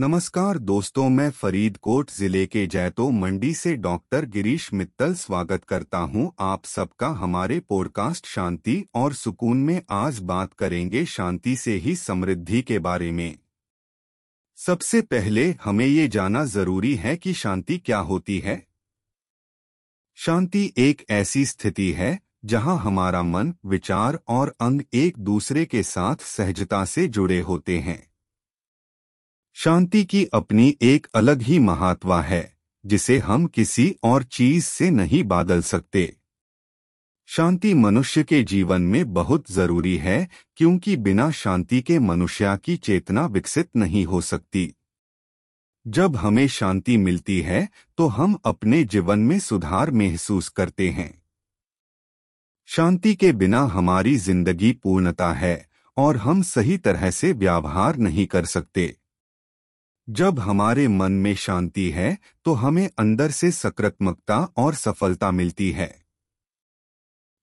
[0.00, 6.30] नमस्कार दोस्तों, मैं फरीदकोट ज़िले के जैतो मंडी से डॉक्टर गिरीश मित्तल स्वागत करता हूँ।
[6.40, 12.62] आप सबका हमारे पॉडकास्ट शांति और सुकून में आज बात करेंगे शांति से ही समृद्धि
[12.62, 13.38] के बारे में।
[14.58, 18.62] सबसे पहले हमें ये जाना ज़रूरी है कि शांति क्या होती है।
[20.18, 26.16] शांति एक ऐसी स्थिति है, जहाँ हमारा मन, विचार और अंग एक दूसरे के साथ
[26.16, 28.02] सहजता से जुड़े होते हैं।
[29.58, 32.52] शांति की अपनी एक अलग ही महात्मा है,
[32.84, 36.04] जिसे हम किसी और चीज़ से नहीं बादल सकते।
[37.28, 43.24] शांति मनुष्य के जीवन में बहुत ज़रूरी है, क्योंकि बिना शांति के मनुष्य की चेतना
[43.26, 44.72] विकसित नहीं हो सकती।
[45.86, 47.68] जब हमें शांति मिलती है
[47.98, 51.10] तो हम अपने जीवन में सुधार महसूस करते हैं।
[52.68, 58.44] शांति के बिना हमारी ज़िंदगी पूर्णता है, और हम सही तरह से व्यवहार नहीं कर
[58.46, 58.94] सकते।
[60.08, 65.94] जब हमारे मन में शांति है तो हमें अंदर से सकारात्मकता और सफलता मिलती है।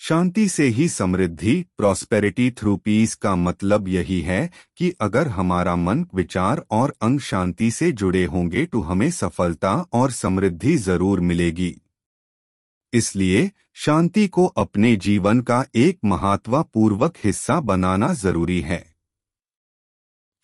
[0.00, 6.04] शांति से ही समृद्धि प्रॉस्पेरिटी थ्रू पीस का मतलब यही है कि अगर हमारा मन
[6.14, 11.74] विचार और अंग शांति से जुड़े होंगे तो हमें सफलता और समृद्धि ज़रूर मिलेगी।
[12.92, 18.84] इसलिए शांति को अपने जीवन का एक महत्वपूर्वक हिस्सा बनाना ज़रूरी है।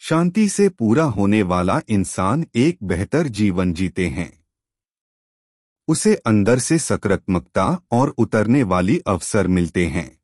[0.08, 4.44] शांति से पूरा होने वाला इंसान एक बेहतर जीवन जीते हैं।
[5.88, 10.20] उसे अंदर से सकारात्मकता और उतरने वाली अवसर मिलते हैं।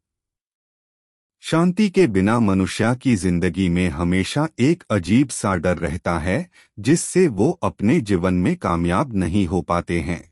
[1.41, 7.29] शांति के बिना मनुष्य की ज़िंदगी में हमेशा एक अजीब सा डर रहता है, जिससे
[7.29, 10.30] वो अपने जीवन में कामयाब नहीं हो पाते हैं।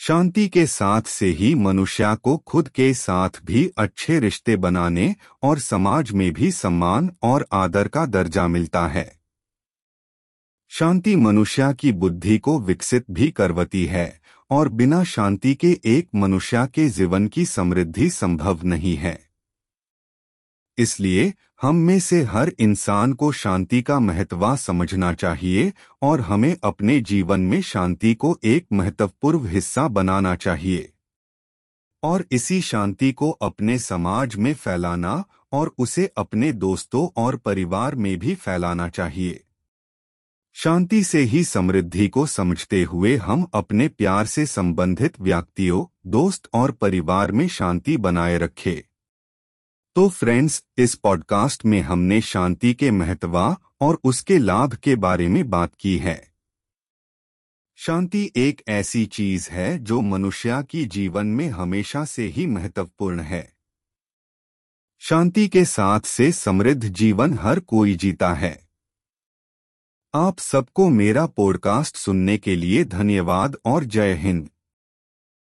[0.00, 5.58] शांति के साथ से ही मनुष्य को खुद के साथ भी अच्छे रिश्ते बनाने और
[5.58, 9.18] समाज में भी सम्मान और आदर का दर्जा मिलता है।
[10.68, 16.68] शांति मनुष्य की बुद्धि को विकसित भी करवती है और बिना शांति के एक मनुष्य
[16.74, 19.27] के जीवन की समृद्धि संभव नहीं है।
[20.78, 25.72] इसलिए हम में से हर इंसान को शांति का महत्व समझना चाहिए
[26.02, 30.92] और हमें अपने जीवन में शांति को एक महत्वपूर्ण हिस्सा बनाना चाहिए।
[32.02, 38.18] और इसी शांति को अपने समाज में फैलाना और उसे अपने दोस्तों और परिवार में
[38.18, 39.44] भी फैलाना चाहिए।
[40.54, 46.70] शांति से ही समृद्धि को समझते हुए हम अपने प्यार से संबंधित व्यक्तियों, दोस्त और
[46.70, 48.87] परिवार में शांति बनाए रखें।
[49.98, 55.50] तो फ्रेंड्स इस पॉडकास्ट में हमने शांति के महत्व और उसके लाभ के बारे में
[55.50, 56.32] बात की है।
[57.76, 63.52] शांति एक ऐसी चीज़ है जो मनुष्य की जीवन में हमेशा से ही महत्वपूर्ण है।
[64.98, 68.68] शांति के साथ से समृद्ध जीवन हर कोई जीता है।
[70.14, 74.50] आप सबको मेरा पॉडकास्ट सुनने के लिए धन्यवाद और जय हिंद।